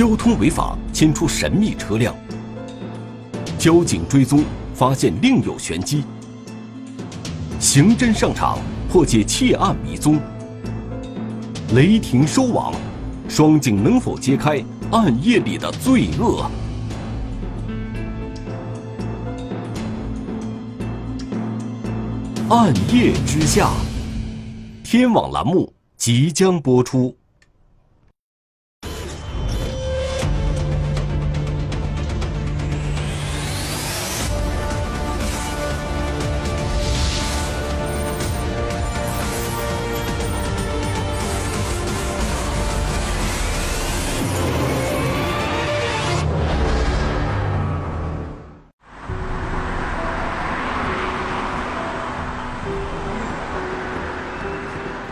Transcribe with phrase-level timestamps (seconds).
[0.00, 2.14] 交通违法牵出神秘车辆，
[3.58, 4.42] 交警追踪
[4.72, 6.04] 发现另有玄机，
[7.58, 8.58] 刑侦上场
[8.88, 10.18] 破解窃案迷踪，
[11.74, 12.72] 雷霆收网，
[13.28, 16.50] 双警能否揭开暗夜里的罪恶？
[22.48, 23.68] 暗夜之下，
[24.82, 27.19] 天网栏目即将播出。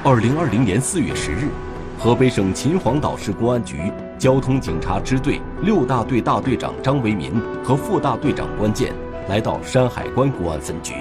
[0.09, 1.51] 二零二零年四月十日，
[1.99, 8.91] 河北省秦皇岛市公安局交通警察支队六大队大队长张维民和副大队长关健
[9.29, 10.95] 来到山海关公安分局。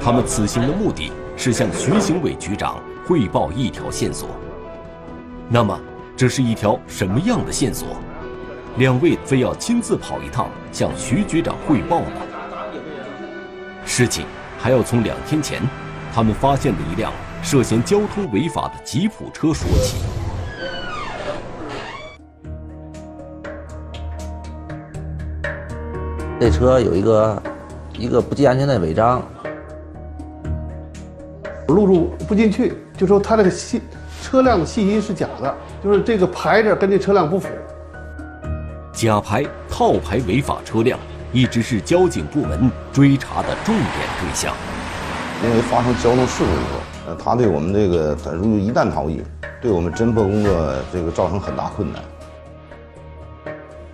[0.00, 4.28] 他们此行的目的是向徐行伟局长汇报一条线索。
[5.48, 5.76] 那么，
[6.16, 7.96] 这是一条什么样的线索？
[8.76, 12.22] 两位非要亲自跑一趟向徐局长汇报呢？
[13.84, 14.24] 事情
[14.56, 15.60] 还要从两天前，
[16.14, 17.12] 他们发现的一辆。
[17.42, 19.96] 涉嫌交通违法的吉普车说起。
[26.38, 27.42] 这车有一个
[27.98, 29.22] 一个不系安全带违章，
[31.68, 33.80] 录入不进去，就说他这个信
[34.22, 37.48] 车辆的信息是假的，就是这个牌子跟这车辆不符。
[38.92, 40.98] 假牌、套牌违法车辆
[41.32, 43.86] 一直是交警部门追查的重点
[44.20, 44.54] 对象。
[45.44, 46.95] 因为发生交通事故以后。
[47.06, 49.22] 呃，他对我们这个，如果一旦逃逸，
[49.60, 50.52] 对我们侦破工作
[50.92, 52.02] 这个造成很大困难。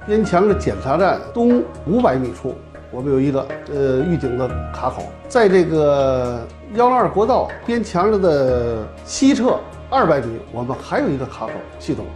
[0.06, 2.54] 边墙的检查站东五百米处，
[2.90, 6.40] 我们有一个呃预警的卡口，在这个
[6.74, 12.06] 幺零二国道边墙的西侧二百米，我们还有一个卡口系统。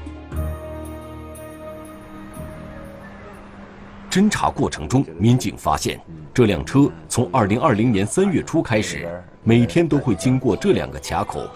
[4.17, 6.01] 侦查过程中，民警发现
[6.33, 9.07] 这辆车从二零二零年三月初开始。
[9.45, 11.47] 每天都会经过这两个卡口，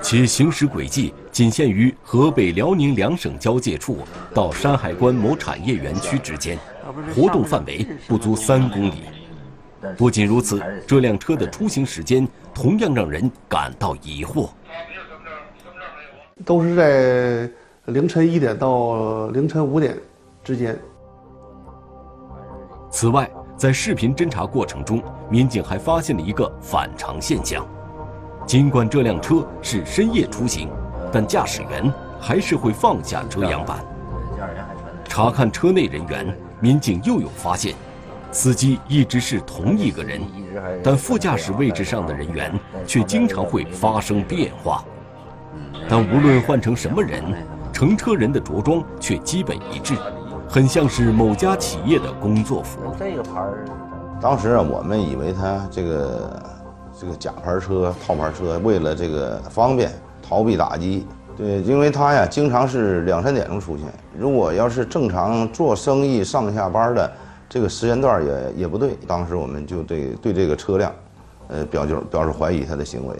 [0.00, 3.98] 其行驶轨迹仅限于河北辽宁两省交界处
[4.32, 6.56] 到山海关某产业园区之间，
[7.12, 9.02] 活动范围不足三公里。
[9.98, 12.24] 不仅如此，这辆车的出行时间
[12.54, 14.48] 同样让人感到疑惑。
[16.44, 17.50] 都是在
[17.86, 19.98] 凌晨一点到凌晨五点
[20.44, 20.78] 之间。
[22.90, 27.64] 此外，在视频侦查过程中，民警还发现了一个反常现象：
[28.44, 30.68] 尽管这辆车是深夜出行，
[31.12, 33.84] 但驾驶员还是会放下遮阳板。
[35.04, 37.74] 查看车内人员，民警又有发现：
[38.32, 40.20] 司机一直是同一个人，
[40.82, 42.52] 但副驾驶位置上的人员
[42.84, 44.84] 却经常会发生变化。
[45.88, 47.22] 但无论换成什么人，
[47.72, 49.94] 乘车人的着装却基本一致。
[50.52, 52.80] 很像是某家企业的工作服。
[52.98, 53.64] 这个牌儿，
[54.20, 56.42] 当时啊，我们以为他这个
[56.98, 61.06] 这个假牌车、套牌车，为了这个方便逃避打击。
[61.36, 63.86] 对，因为他呀，经常是两三点钟出现。
[64.18, 67.12] 如果要是正常做生意、上下班的
[67.48, 68.98] 这个时间段也也不对。
[69.06, 70.92] 当时我们就对对这个车辆，
[71.46, 73.14] 呃，表就表示怀疑他的行为。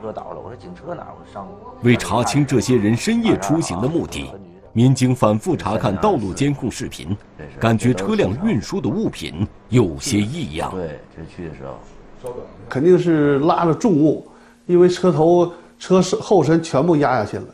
[0.00, 1.06] 车倒了，我说警车哪？
[1.20, 1.46] 我上。
[1.82, 4.32] 为查清这些人深夜出行的目的。
[4.76, 7.16] 民警反复查看道路监控视频，
[7.58, 10.70] 感觉车辆运输的物品有些异样。
[10.70, 12.36] 对，这去的时候，
[12.68, 14.28] 肯定是拉着重物，
[14.66, 17.44] 因为车头、车身后身全部压下去了，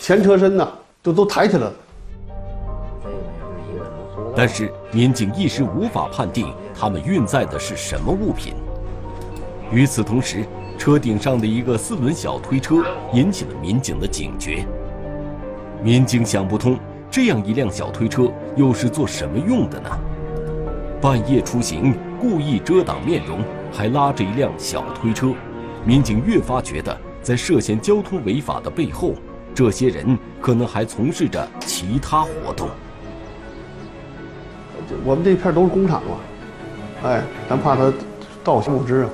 [0.00, 0.66] 前车身呢
[1.02, 1.72] 都都抬起来了。
[4.34, 8.54] 但是民警一时无法判定他们运载的是什么物品。
[9.70, 10.46] 与此同时，
[10.78, 12.76] 车顶上的一个四轮小推车
[13.12, 14.66] 引起了民警的警觉。
[15.82, 16.78] 民警想不通，
[17.10, 19.90] 这样一辆小推车又是做什么用的呢？
[21.00, 23.40] 半夜出行，故意遮挡面容，
[23.72, 25.34] 还拉着一辆小推车，
[25.84, 29.14] 民警越发觉得，在涉嫌交通违法的背后，
[29.52, 32.68] 这些人可能还从事着其他活动。
[35.04, 36.16] 我们这片都是工厂嘛，
[37.02, 37.92] 哎，咱怕他
[38.44, 39.10] 盗窃物资啊。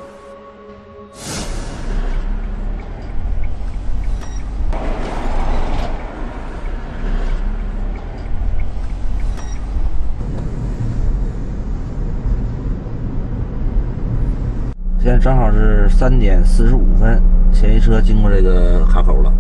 [15.01, 17.21] 现在正好是三点四十五分，
[17.53, 19.33] 嫌疑车经过这个卡口了。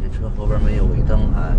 [0.00, 1.54] 这车后边没有尾灯哎。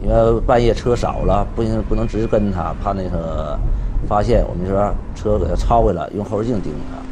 [0.00, 3.58] 因为半夜车少了，不行不能直接跟他，怕那个
[4.06, 4.44] 发现。
[4.48, 7.03] 我们就说车给他超回来，用后视镜盯着他。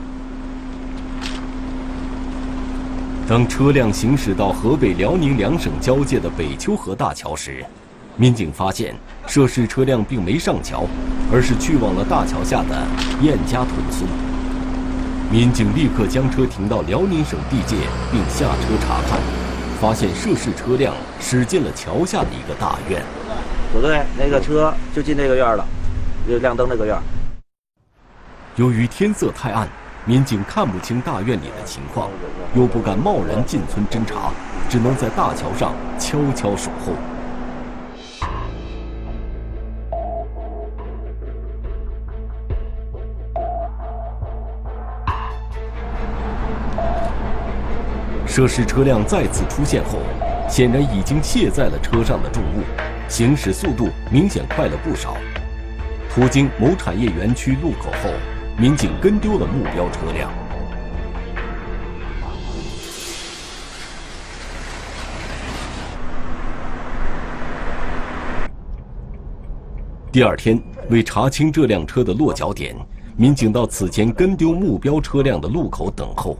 [3.32, 7.64] 当车辆行驶到河北辽宁两省交界的北秋河大桥时，
[8.14, 8.94] 民警发现
[9.26, 10.84] 涉事车辆并没上桥，
[11.32, 12.86] 而是去往了大桥下的
[13.22, 14.06] 燕家屯村。
[15.30, 17.76] 民警立刻将车停到辽宁省地界，
[18.10, 19.18] 并下车查看。
[19.80, 23.02] 发现涉事车辆驶进了桥下的一个大院。
[23.72, 25.66] 不对，那个车就进这个院了，
[26.28, 26.94] 就亮灯那个院。
[28.56, 29.66] 由于天色太暗，
[30.04, 32.10] 民警看不清大院里的情况，
[32.56, 34.32] 又不敢贸然进村侦查，
[34.68, 36.92] 只能在大桥上悄悄守候。
[48.26, 50.00] 涉事车辆再次出现后，
[50.48, 52.64] 显然已经卸载了车上的重物，
[53.08, 55.14] 行驶速度明显快了不少。
[56.12, 58.10] 途经某产业园区路口后，
[58.58, 60.30] 民警跟丢了目标车辆。
[70.12, 72.76] 第二天，为查清这辆车的落脚点，
[73.16, 76.36] 民警到此前跟丢目标车辆的路口等候。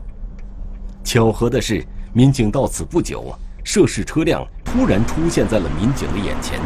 [1.03, 1.83] 巧合的是，
[2.13, 3.33] 民警到此不久，
[3.63, 6.59] 涉事车辆突然出现在了民警的眼前。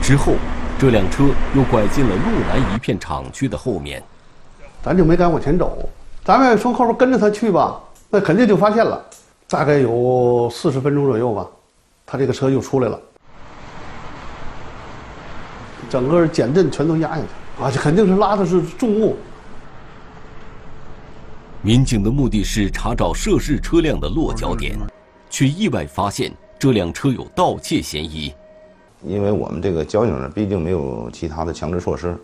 [0.00, 0.34] 之后，
[0.78, 1.24] 这辆车
[1.56, 4.00] 又拐进了路南一片厂区的后面。
[4.84, 5.78] 咱就没敢往前走，
[6.22, 9.02] 咱们从后边跟着他去吧，那肯定就发现了。
[9.48, 11.46] 大概有四十分钟左右吧，
[12.04, 13.00] 他这个车又出来了，
[15.88, 17.70] 整个减震全都压下去啊！
[17.70, 19.16] 这肯定是拉的是重物。
[21.62, 24.76] 民警的目的是查找涉事车辆的落脚点，
[25.30, 28.34] 却意外发现这辆车有盗窃嫌疑。
[29.02, 32.14] 因为我们这个交警呢，毕竟没有其他的强制措施，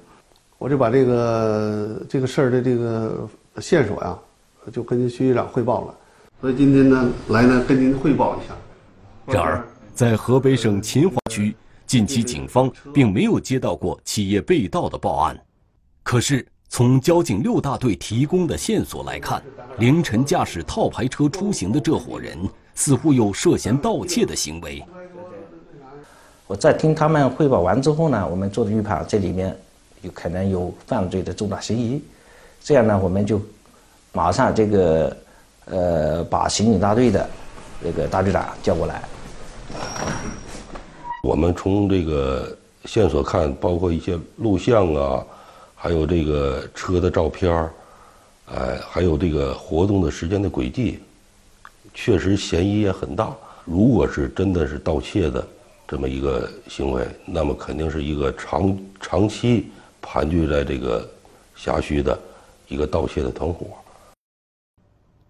[0.61, 3.27] 我就把这个这个事儿的这个
[3.63, 4.19] 线索呀，
[4.71, 5.95] 就跟徐局长汇报了。
[6.39, 8.55] 所以今天呢，来呢跟您汇报一下。
[9.25, 9.65] 然而，
[9.95, 15.35] 在河北省秦皇区，近期警方并没有接到过企业被盗的报案。
[16.03, 16.47] 可是。
[16.73, 19.43] 从交警六大队提供的线索来看，
[19.81, 22.39] 凌晨驾驶套牌车出行的这伙人
[22.77, 24.81] 似乎有涉嫌盗窃的行为。
[26.47, 29.59] 我在听他们汇报完之后呢，我们做的预判，这里面
[30.03, 32.03] 有可能有犯罪的重大嫌疑。
[32.63, 33.41] 这样呢，我们就
[34.13, 35.17] 马上这个
[35.67, 37.29] 呃，把刑警大队的
[37.81, 39.03] 那个大队长叫过来。
[41.23, 45.25] 我们从这个线索看，包括一些录像啊。
[45.83, 47.71] 还有这个车的照片儿，
[48.53, 50.99] 哎，还有这个活动的时间的轨迹，
[51.95, 53.35] 确实嫌疑也很大。
[53.65, 55.43] 如果是真的是盗窃的
[55.89, 61.09] 这么一个行为，那么肯定是一个长长期盘踞在这个
[61.55, 62.19] 辖区的
[62.69, 63.67] 一个盗窃的团伙。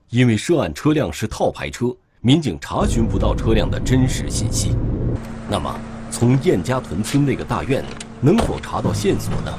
[0.08, 4.76] 因为涉案车辆是套牌车，民警查询不到车辆的真实信息。
[5.48, 5.74] 那么，
[6.10, 7.84] 从燕家屯村那个大院
[8.20, 9.52] 能否查到线索呢？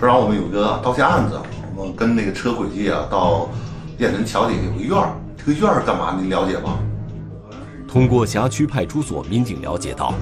[0.00, 1.40] 这让我们有个盗窃案子，
[1.74, 3.48] 我们跟那个车轨迹啊，到
[3.98, 6.14] 燕屯桥底下有个院儿，这个院儿干嘛？
[6.20, 6.78] 您了解吗？
[7.88, 10.12] 通过辖区派出所民警了解到，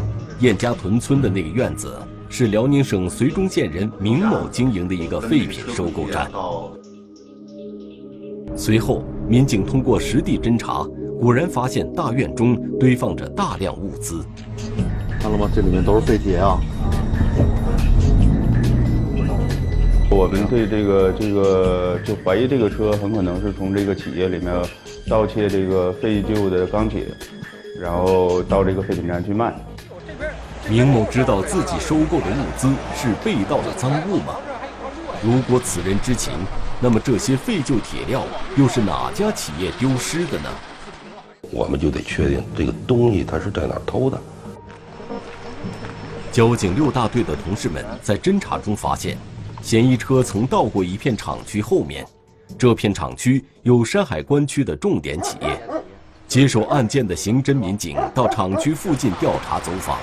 [0.43, 1.95] 燕家屯村的那个院子
[2.29, 6.29] 是辽宁省绥中县人明某经营的一个废品收购站。
[8.57, 10.85] 随后，民警通过实地侦查，
[11.21, 14.21] 果然发现大院中堆放着大量物资。
[15.21, 15.49] 看了吗？
[15.55, 16.59] 这里面都是废铁啊。
[20.11, 24.53] 我们对这个这个就怀疑这个车很可能是从这个企业里面
[25.09, 27.05] 盗窃这个废旧的钢铁，
[27.81, 29.55] 然后到这个废品站去卖。
[30.73, 34.37] 明某知道自己收购的物资是被盗的赃物吗？
[35.23, 36.33] 如果此人知情，
[36.81, 38.25] 那么这些废旧铁料
[38.57, 40.49] 又是哪家企业丢失的呢？
[41.51, 44.19] 我们就得确定这个东西他是在哪偷的。
[46.33, 49.19] 交警六大队的同事们在侦查中发现。
[49.61, 52.05] 嫌疑车曾到过一片厂区后面，
[52.59, 55.61] 这片厂区有山海关区的重点企业。
[56.27, 59.99] 接手案件的刑侦民警到厂区附近调查走访，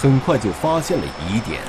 [0.00, 1.60] 很快就发现了疑点。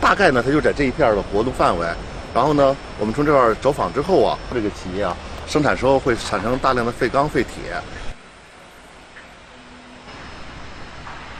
[0.00, 1.86] 大概呢，他就在这一片的活动范围。
[2.34, 5.14] 然后呢，我们从这块走访之后啊，这个企业啊，
[5.46, 7.78] 生产时候会产生大量的废钢废铁。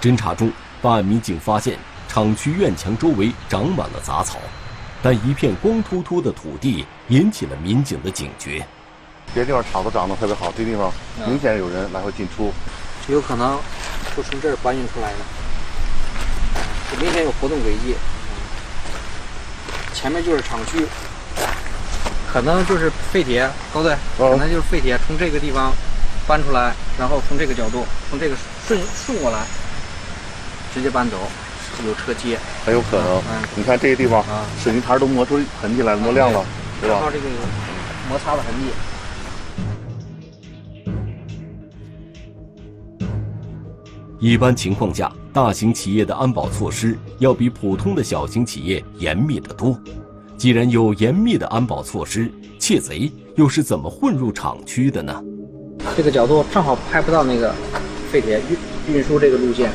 [0.02, 1.78] 侦查中，办案民警发现
[2.08, 4.38] 厂区院墙周围长满了杂草，
[5.02, 8.66] 但一片光秃秃的土地引起了民警的警觉。
[9.32, 10.92] 别地方草都长得特别好，这地方
[11.26, 12.52] 明显有人来回进出，
[13.08, 13.58] 有可能
[14.16, 15.16] 就从这儿搬运出来的，
[16.90, 17.96] 这明显有活动轨迹。
[19.92, 20.86] 前面就是厂区，
[22.32, 25.72] 可能就是废铁，高队，可能就是废铁从这个地方
[26.26, 29.40] 搬出来，然后从这个角度，从这个顺顺过来，
[30.72, 31.16] 直接搬走，
[31.84, 33.22] 有车接，很有可能。
[33.56, 34.24] 你看这个地方，
[34.62, 36.44] 水泥台都磨出痕迹来了，磨亮了，
[36.80, 37.00] 对吧？
[37.00, 37.24] 靠这个
[38.08, 38.70] 摩擦的痕迹。
[44.20, 49.80] 一般情况下，大型企业的安保措施要比普通的小型企业严密得多。
[50.36, 55.24] 既然有严密的安保措施，窃贼又是怎么混入厂区的呢？
[55.96, 57.54] 这个角度正好拍不到那个
[58.12, 58.42] 废铁
[58.86, 59.72] 运运输这个路线，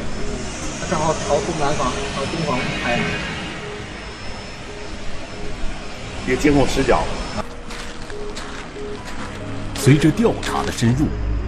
[0.80, 3.00] 它正好朝东南方、朝东方拍。
[6.28, 7.04] 一个监控死角。
[9.74, 11.08] 随着调查的深入。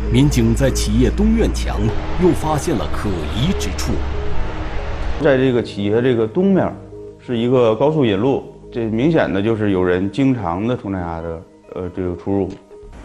[0.09, 1.81] 民警在企业东院墙
[2.23, 3.91] 又发现了可疑之处，
[5.21, 6.73] 在这个企业这个东面，
[7.19, 11.41] 是一个高速引路，这明显的就是有人经常的从那嘎的
[11.75, 12.49] 呃这个出入，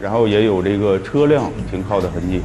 [0.00, 2.40] 然后也有这个车辆停靠的痕迹。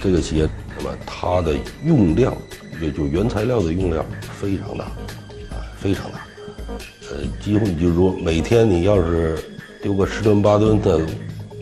[0.00, 2.32] 这个企业那么它的用量，
[2.80, 4.06] 也就原材料的用量
[4.40, 6.20] 非常大，啊非常大，
[7.10, 9.36] 呃几乎你就是说每天你要是
[9.82, 11.00] 丢个十吨八吨的。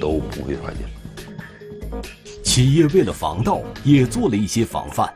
[0.00, 2.02] 都不会发现。
[2.42, 5.12] 企业为了防盗，也做了一些防范，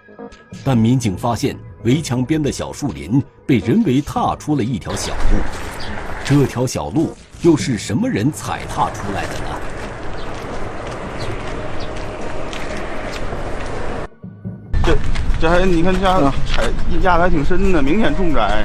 [0.64, 5.38] 但民警发现围墙边的小树林被人为踏出了一条小路。
[6.24, 9.60] 这条小路又是什么人踩踏出来的呢？
[14.84, 14.96] 这
[15.40, 16.70] 这还你看这踩
[17.02, 18.64] 压的还挺深的，明显重载。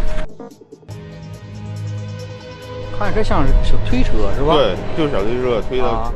[2.98, 4.56] 看这像是小推车是吧？
[4.56, 6.14] 对，就是小推车推的。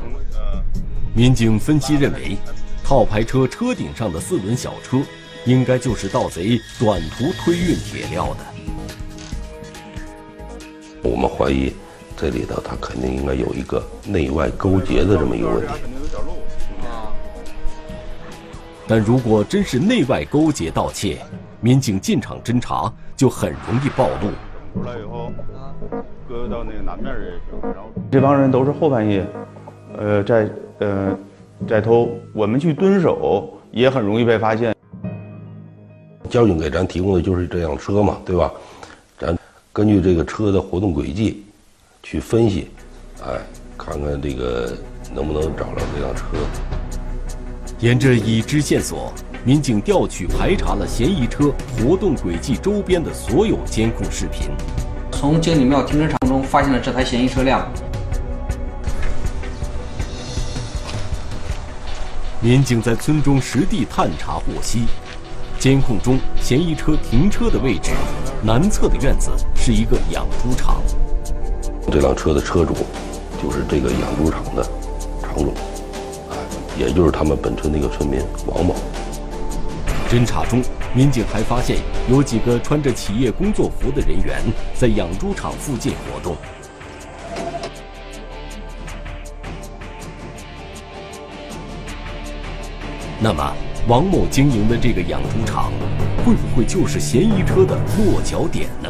[1.13, 2.37] 民警分析认为，
[2.83, 5.01] 套牌车车顶上的四轮小车，
[5.45, 8.45] 应该就是盗贼短途推运铁料的。
[11.01, 11.73] 我们怀疑，
[12.15, 15.73] 这里头他肯定应该有一个内外勾结的这么一个问题。
[18.87, 21.21] 但如果真是内外勾结盗窃，
[21.59, 24.31] 民警进场侦查就很容易暴露。
[24.73, 25.31] 出来以后。
[26.29, 29.25] 搁到那个南面也行，然后这帮人都是后半夜，
[29.97, 31.17] 呃，在呃
[31.67, 34.75] 在偷，我们去蹲守也很容易被发现。
[36.29, 38.53] 交警给咱提供的就是这辆车嘛，对吧？
[39.17, 39.35] 咱
[39.73, 41.43] 根据这个车的活动轨迹
[42.03, 42.69] 去分析，
[43.25, 43.39] 哎，
[43.75, 44.71] 看看这个
[45.11, 46.25] 能不能找到这辆车。
[47.79, 49.11] 沿着已知线索，
[49.43, 54.51] 民警调取排查了嫌疑车活动轨迹周边的所有监控视频。
[55.19, 57.69] 从经理庙停车场中发现了这台嫌疑车辆。
[62.39, 64.85] 民警在村中实地探查获悉，
[65.59, 67.91] 监控中嫌疑车停车的位置，
[68.41, 70.81] 南侧的院子是一个养猪场。
[71.91, 72.73] 这辆车的车主
[73.43, 74.63] 就是这个养猪场的
[75.21, 75.53] 场主，
[76.29, 76.37] 哎，
[76.77, 78.73] 也就是他们本村的一个村民王某。
[80.09, 80.63] 侦查中。
[80.95, 81.77] 民警还发现
[82.09, 84.41] 有几个穿着企业工作服的人员
[84.73, 86.35] 在养猪场附近活动。
[93.21, 93.53] 那么，
[93.87, 95.71] 王某经营的这个养猪场，
[96.25, 98.89] 会不会就是嫌疑车的落脚点呢？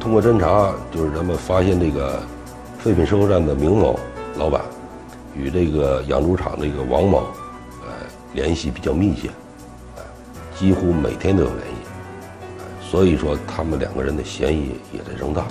[0.00, 2.22] 通过侦查，就是咱们发现这个
[2.78, 3.98] 废品收购站的明某
[4.36, 4.62] 老板
[5.36, 7.18] 与这个养猪场这个王某，
[7.84, 7.92] 呃，
[8.32, 9.28] 联系比较密切。
[10.58, 15.46] 几乎每天都有联系，所以说他们两个人的嫌疑也在增大。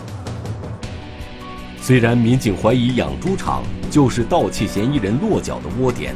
[1.80, 6.16] 虽然民警怀疑养猪场就是盗窃嫌疑人落脚的窝点，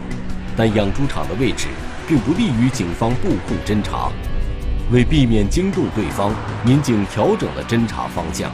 [0.57, 1.67] 但养猪场的位置
[2.07, 4.11] 并不利于警方布控侦查。
[4.91, 6.33] 为避免惊动对方，
[6.65, 8.51] 民警调整了侦查方向。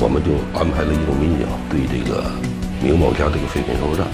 [0.00, 2.28] 我们就安排了一众民警对这个
[2.82, 4.04] 明某家这个废品收购站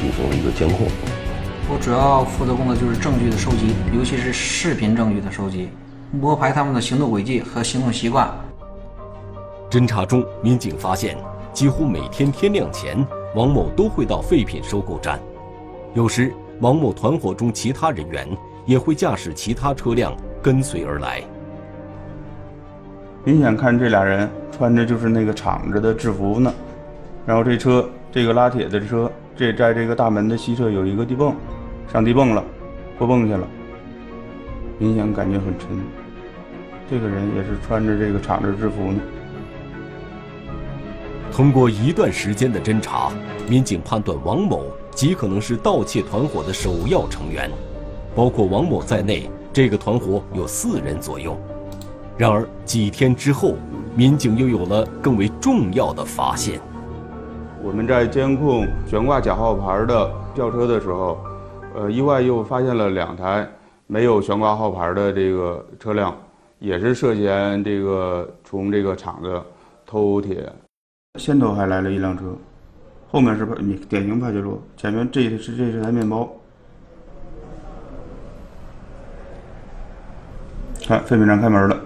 [0.00, 0.88] 进行了一个监控。
[1.70, 5.68] 我主要负责工作就是证据的收集，尤其是视频证据的收集，
[6.18, 8.26] 摸排他们的行动轨迹和行动习惯。
[9.70, 11.14] 侦查中，民警发现，
[11.52, 15.20] 几乎每天天亮前，王某都会到废品收购站。
[15.92, 18.26] 有时，王某团伙中其他人员
[18.64, 21.22] 也会驾驶其他车辆跟随而来。
[23.24, 26.50] 明显看这俩人穿着就是那个厂子的制服呢，
[27.26, 31.34] 然后这车，这个拉铁的车，这在这个大门的西侧有一个地泵。
[31.90, 32.44] 上地蹦了，
[32.98, 33.46] 过泵去了，
[34.78, 35.68] 明显感觉很沉。
[36.90, 39.00] 这个人也是穿着这个厂子制服呢。
[41.32, 43.10] 通过一段时间的侦查，
[43.48, 47.50] 民警判断王某极可能是盗窃团伙的首要成员，
[48.14, 51.38] 包括王某在内，这个团伙有四人左右。
[52.16, 53.54] 然而几天之后，
[53.94, 56.60] 民警又有了更为重要的发现。
[57.62, 61.18] 我们在监控悬挂假号牌的轿车的时候，
[61.78, 63.48] 呃，意外又发现了两台
[63.86, 66.12] 没有悬挂号牌的这个车辆，
[66.58, 69.40] 也是涉嫌这个从这个厂子
[69.86, 70.52] 偷铁。
[71.20, 72.24] 先头还来了一辆车，
[73.12, 73.54] 后面是派
[73.88, 76.28] 典型派切罗，前面这是这是台面包。
[80.84, 81.80] 看废品站开门了。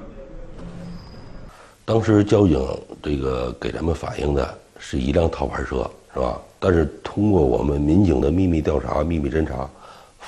[1.84, 2.58] 当时交警
[3.02, 6.40] 这个给咱们反映的是一辆套牌车，是吧？
[6.58, 9.68] 但是通过我们民警的秘密调查、秘密侦查，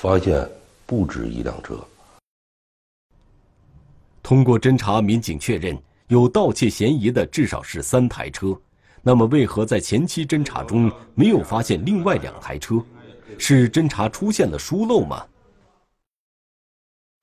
[0.04, 0.46] 发现
[0.84, 1.82] 不止一辆车。
[4.22, 5.74] 通过侦查，民警确认
[6.08, 8.54] 有盗窃嫌疑的至少是三台车。
[9.00, 12.84] 那么，为何在前期侦查中没有发现另外两台车？
[13.38, 15.24] 是侦查出现了疏漏吗？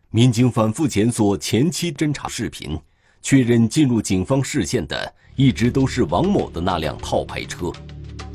[0.09, 2.75] 民警反复检索前期侦查视频，
[3.21, 7.71] 确认进入警方视线的一直都是王某的那辆套牌车。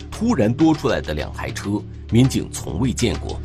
[0.09, 3.41] 突然多出来的两台车，民警从未见过。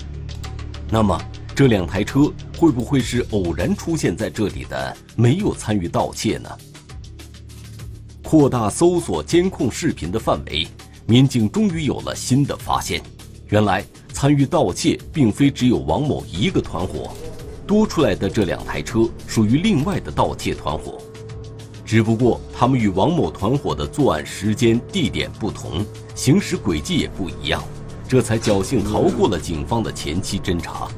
[0.94, 1.18] 那么，
[1.56, 6.50] 这两台车会不会是偶然出现在这里的，没有参与盗窃呢？
[8.22, 10.68] 扩大搜索监控视频的范围，
[11.06, 13.02] 民警终于有了新的发现。
[13.48, 17.14] 原来参与盗窃并非只有王某一个团伙，
[17.66, 21.02] 多出来的这两台车属于另外的盗窃团伙，
[21.86, 27.64] 只不过他们与王某团伙的作案时间、地点不同，行驶轨迹也不一样，
[28.12, 30.90] 这才侥幸逃过了警方的前期侦查。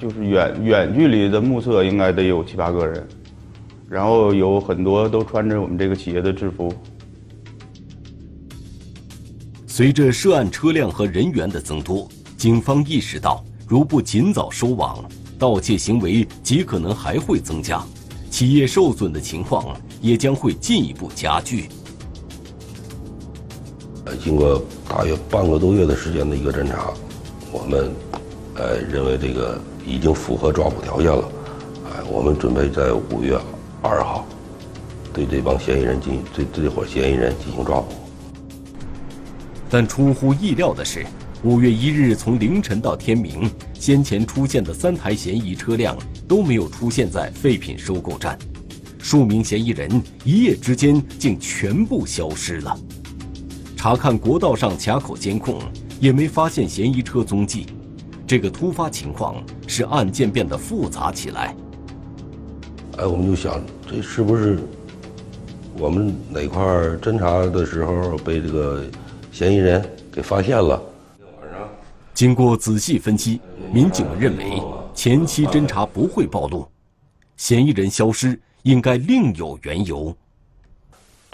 [0.00, 3.06] 就是远远距离的目测，应该得有七八个人。
[3.88, 6.74] 然后有很多都穿着我们这个企业的制服。
[9.64, 15.04] 随着涉案车辆和人员的增多，警方意识到，如不尽早收网，
[15.38, 17.80] 盗窃行为极可能还会增加，
[18.28, 21.68] 企业受损的情况也将会进一步加剧。
[24.16, 26.92] 经过大约半个多月的时间的一个侦查，
[27.52, 27.90] 我们，
[28.54, 31.30] 呃，认为这个已经符合抓捕条件了，
[31.86, 33.38] 哎，我们准备在五月。
[33.84, 34.24] 二号，
[35.12, 37.88] 对这帮嫌疑人进行对这伙嫌疑人进行抓捕。
[39.68, 41.04] 但出乎意料的是，
[41.42, 45.98] 五月一日从凌晨到天明，先前出现的三台嫌疑车辆
[46.28, 48.38] 都没有出现在废品收购站，
[49.00, 52.78] 数名嫌疑人一夜之间竟全部消失了。
[53.82, 55.58] 查看国道上卡口监控，
[55.98, 57.66] 也没发现嫌疑车踪迹。
[58.24, 61.52] 这个突发情况使案件变得复杂起来。
[62.98, 64.60] 哎，我们就想，这是不是
[65.76, 66.62] 我们哪块
[67.02, 68.84] 侦查的时候被这个
[69.32, 70.80] 嫌疑人给发现了？
[72.14, 73.40] 经过仔细分析，
[73.72, 74.62] 民警们认为
[74.94, 76.64] 前期侦查不会暴露，
[77.36, 80.16] 嫌疑人消失应该另有缘由。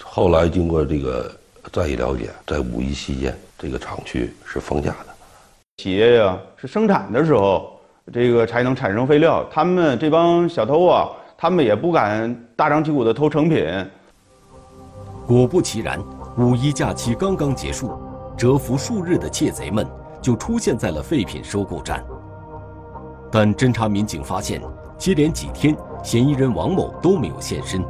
[0.02, 1.30] 后来经过这个
[1.72, 5.14] 再一了解，在五一期间，这个厂区是放假的。
[5.78, 7.80] 企业呀，是生产的时候，
[8.12, 9.44] 这个才能产生废料。
[9.50, 11.08] 他们这帮小偷啊。
[11.40, 13.64] 他们也不敢大张旗鼓的偷成品。
[15.24, 16.02] 果不其然，
[16.36, 17.96] 五一假期刚刚结束，
[18.36, 19.86] 蛰伏数日的窃贼们
[20.20, 22.04] 就出现在了废品收购站。
[23.30, 24.60] 但侦查民警发现，
[24.98, 27.84] 接连几天嫌疑人王某都没有现身。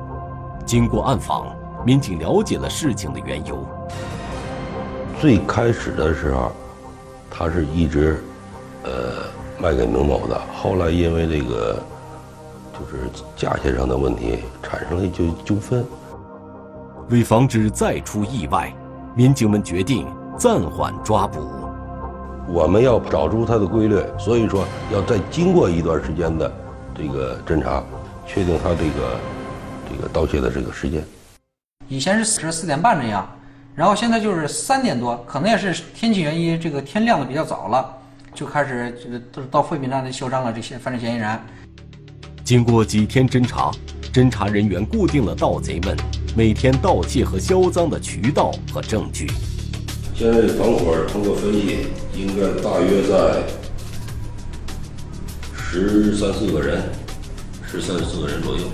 [0.66, 1.46] 经过暗访，
[1.84, 3.66] 民警了解了事情的缘由。
[5.20, 6.52] 最开始的时候，
[7.30, 8.22] 他是一直，
[8.84, 9.24] 呃，
[9.60, 10.40] 卖给明某的。
[10.54, 11.76] 后来因为这个。
[12.80, 15.84] 就是价钱上的问题产生了一些纠纷。
[17.10, 18.72] 为防止再出意外，
[19.16, 20.06] 民警们决定
[20.38, 21.40] 暂缓抓捕。
[22.46, 26.52] 我们要找出它的规律，所以说要再经过一段时间的
[26.94, 27.82] 这个侦查，
[28.24, 29.16] 确定他这个
[29.90, 31.04] 这个盗窃的这个时间。
[31.90, 33.26] 以前是四四点半这样，
[33.74, 37.90] 然后现在就是三点多，可能也是天气原因，这个天亮的比较早了，
[38.34, 41.38] 就开始这个都到废品站来销赃了这些犯罪嫌疑人。
[42.44, 43.70] 经过几天侦查，
[44.12, 45.96] 侦查人员固定了盗贼们
[46.36, 49.26] 每天盗窃和销赃的渠道和证据。
[50.14, 53.42] 现在团伙通过分析，应该大约在
[55.56, 56.82] 十三四个人，
[57.66, 58.64] 十三四个人左右。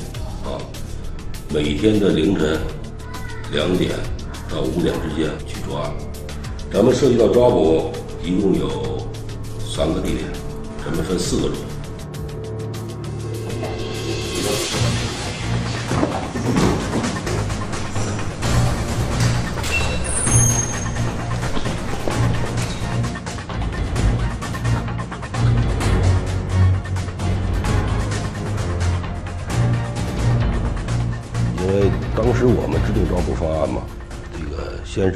[0.47, 0.59] 啊，
[1.53, 2.59] 每天的凌晨
[3.55, 3.93] 两点
[4.51, 5.89] 到五点之间去抓。
[6.73, 9.07] 咱们涉及到抓捕，一共有
[9.65, 10.25] 三个地点，
[10.85, 11.55] 咱们分四个组。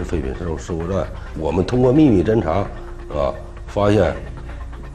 [0.09, 1.07] 废品收收购站，
[1.38, 2.64] 我们通过秘密侦查，
[3.09, 3.35] 是吧？
[3.66, 4.16] 发现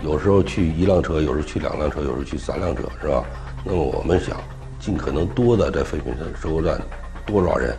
[0.01, 3.23] 有时候去一辆车，有时候去两辆车，有时候去三辆车，是吧？
[3.63, 4.35] 那么我们想
[4.79, 6.81] 尽可能多的在废品收收购站
[7.27, 7.77] 多抓人，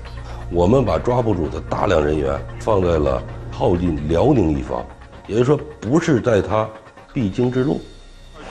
[0.53, 3.21] 我们把抓捕组的大量人员放在了
[3.53, 4.87] 靠近辽宁一方，
[5.27, 6.69] 也就是说不是在他
[7.13, 7.81] 必经之路。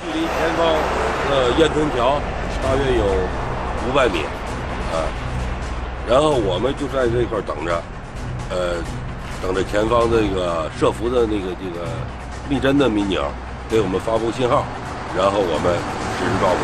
[0.01, 0.67] 距离前方
[1.31, 2.19] 呃燕屯桥
[2.61, 3.05] 大约有
[3.87, 4.19] 五百米，
[4.91, 5.07] 啊，
[6.05, 7.81] 然后我们就在这块等着，
[8.49, 8.75] 呃，
[9.41, 11.87] 等着前方这个设伏的那个这个
[12.47, 13.19] 密侦的民警
[13.69, 14.63] 给我们发布信号，
[15.17, 15.73] 然后我们
[16.19, 16.59] 实施抓捕。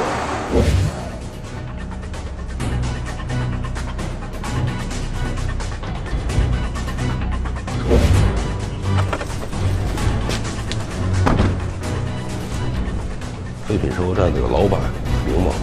[13.68, 14.80] 废品收购站这个老板
[15.28, 15.54] 刘某，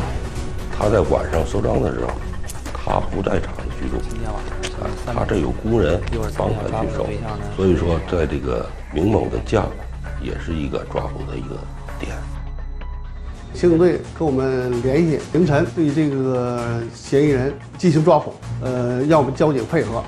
[0.78, 2.12] 他在晚上收账的时候，
[2.72, 4.00] 他不在厂子居住，
[4.80, 6.00] 啊，他这有工人
[6.36, 7.06] 帮他去收，
[7.56, 9.64] 所以说在这个明某的家，
[10.22, 11.56] 也是一个抓捕的一个
[11.98, 12.12] 点。
[13.54, 16.60] 刑警队跟我们联系，凌晨对这个
[16.94, 20.02] 嫌疑人进行抓捕，呃，让我们交警配合。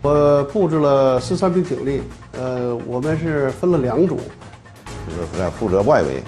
[0.00, 2.02] 我布置了十三名警力，
[2.38, 6.22] 呃，我们是分了两组，就是在负责外围，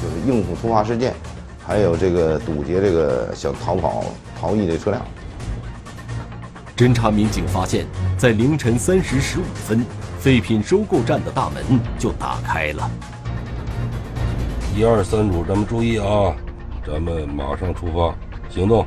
[0.00, 1.12] 就是应付突发事件，
[1.66, 4.02] 还有这个堵截这个想逃跑
[4.40, 5.02] 逃逸的车辆。
[6.76, 7.86] 侦查民警发现，
[8.18, 9.82] 在凌晨三时十五分，
[10.20, 11.64] 废品收购站的大门
[11.98, 12.90] 就打开了。
[14.76, 16.36] 一二三组，咱们注意啊，
[16.86, 18.14] 咱们马上出发，
[18.50, 18.86] 行动。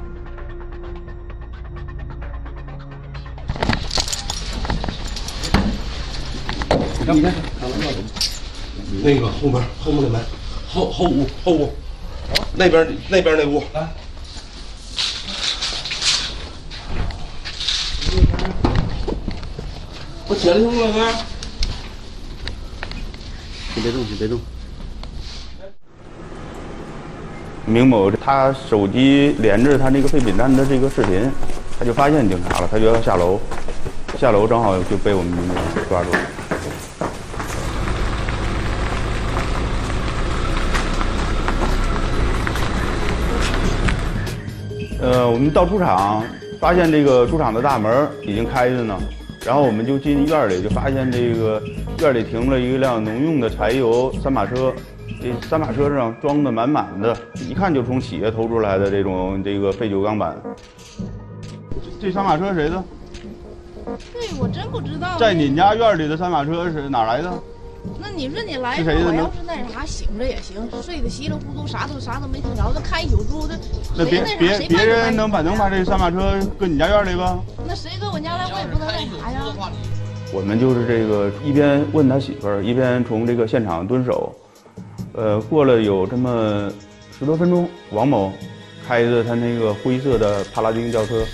[7.12, 7.34] 你看，
[9.04, 10.22] 那个后门后面的门，
[10.68, 11.74] 后后屋后屋，
[12.54, 13.64] 那边那边那屋。
[20.30, 21.12] 我起来行不，老哥？
[23.74, 24.40] 你别动，你别动。
[27.66, 31.32] 明某他手机连着他那个废品站的这个视频，
[31.80, 33.40] 他就发现警察了，他就要下楼，
[34.20, 35.56] 下楼正好就被我们民警
[35.90, 36.20] 抓住了。
[45.02, 46.24] 呃，我们到猪场，
[46.60, 48.96] 发现这个猪场的大门已经开着呢，
[49.46, 51.62] 然后我们就进院里，就发现这个
[52.00, 54.74] 院里停了一辆农用的柴油三马车，
[55.22, 57.16] 这三马车上装的满满的，
[57.48, 60.36] 一看就从企业偷出来的这种这个废旧钢板。
[62.00, 62.84] 这三马车谁的？
[64.14, 65.18] 对，我真不知道。
[65.18, 67.34] 在你家院里的三马车是哪来的？
[68.00, 73.58] 那你说你来我要是那啥醒着也行，睡得稀里糊涂，啥都啥都没听着，那开一宿猪的，
[73.96, 77.40] 那别谁那啥别别谁办就办人能把能把这三马车搁你家院里吧？
[77.68, 79.42] 那谁搁我家来，我也不能那啥呀。
[80.32, 84.34] 我们就是这个一边问他媳妇儿，一边从这个现场蹲守。
[85.14, 86.72] 呃，过了有这么
[87.18, 88.32] 十多分钟，王某
[88.88, 91.26] 开着他那个灰色的帕拉丁轿车，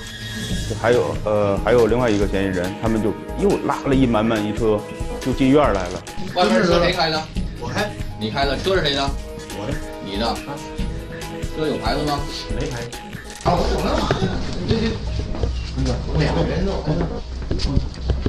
[0.81, 4.79] 还有呃还有另外一个嫌疑人，他们就又拉了一满满一车，
[5.25, 6.03] 就进院来了。
[6.35, 7.19] 外面车谁开的？
[7.59, 7.89] 我开。
[8.19, 9.09] 你开的，车是谁的？
[9.57, 9.73] 我的。
[10.05, 10.35] 你的。
[11.57, 12.19] 车有牌子吗？
[12.53, 12.81] 没牌。
[13.43, 13.97] 啊，我怎么了？
[14.69, 14.93] 这这，
[16.13, 16.73] 我两个人都。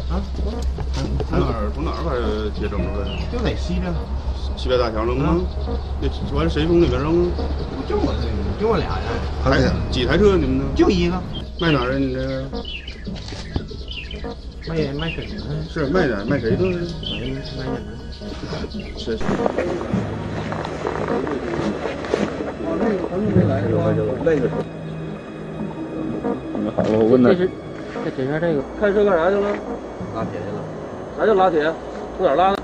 [0.08, 0.24] 啊？
[1.28, 2.14] 从哪儿从哪儿把
[2.58, 3.12] 铁整出来的？
[3.30, 3.92] 就在西边。
[4.56, 5.44] 西边大桥扔吗？
[6.00, 7.30] 那完谁从里边扔？
[7.86, 9.06] 就我这个，就我俩人。
[9.44, 10.64] 台几台车你们呢？
[10.74, 11.22] 就一个。
[11.60, 11.98] 卖哪儿啊？
[11.98, 12.48] 你这个？
[14.68, 15.32] 卖卖水的。
[15.68, 16.24] 是卖哪儿？
[16.24, 16.64] 卖谁的？
[16.64, 16.76] 卖卖
[17.18, 17.36] 雁门。
[18.96, 19.18] 是。
[22.78, 23.78] 那个朋友没来是吧？
[24.24, 24.48] 那个。
[26.74, 27.30] 好了，我问他。
[27.30, 27.50] 这是
[28.04, 29.48] 这底下这个开车干啥去了？
[30.14, 30.58] 拉铁去了。
[31.18, 31.72] 啥叫拉铁？
[32.16, 32.58] 从哪拉的？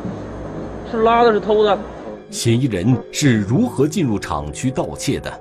[0.90, 1.78] 是拉的，是偷的。
[2.30, 5.32] 嫌疑人是如何进入厂区盗窃的？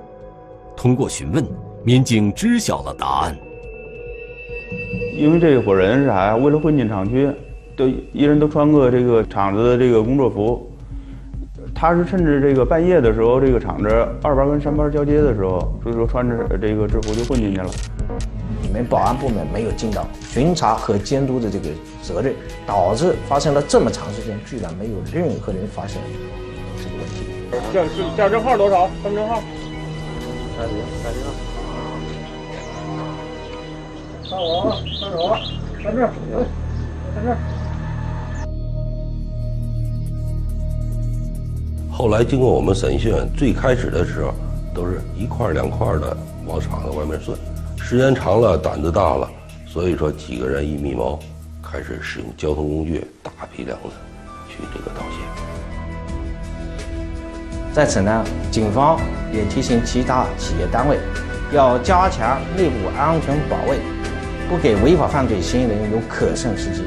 [0.76, 1.44] 通过询问，
[1.84, 3.36] 民警知晓了答案。
[5.12, 6.36] 因为这伙人是啥呀？
[6.36, 7.30] 为了混进厂区，
[7.76, 10.68] 都一人都穿个这个厂子的这个工作服。
[11.74, 13.88] 他是趁着这个半夜的时候，这个厂子
[14.22, 17.68] 二班跟三班交接的时候，所以说穿着这个制服就混进去了。
[18.62, 21.68] 你们保安部门没有尽到巡查和监督的这个
[22.02, 22.34] 责任，
[22.66, 26.00] 导致发生了这么长时间，居然没有任何人发现
[26.78, 27.72] 这个问题。
[27.72, 28.88] 驾驶驾驶证号多少？
[29.02, 29.42] 身份证号？
[30.56, 30.70] 开始，
[31.02, 31.51] 开始了。
[34.32, 35.36] 看我，看着我，
[35.84, 36.08] 在这，
[37.14, 37.36] 在这。
[41.92, 44.32] 后来经过我们审讯，最开始的时候
[44.74, 46.16] 都是一块两块的
[46.46, 47.36] 往厂子外面顺，
[47.76, 49.28] 时间长了胆子大了，
[49.66, 51.18] 所以说几个人一密谋，
[51.62, 53.90] 开始使用交通工具大批量的
[54.48, 55.18] 去这个盗窃。
[57.74, 58.98] 在此呢，警方
[59.30, 60.98] 也提醒其他企业单位
[61.52, 63.78] 要加强内部安全保卫，
[64.52, 66.82] 不给违法犯罪嫌疑人有可乘之机。